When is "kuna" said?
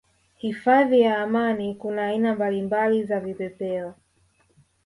1.75-2.05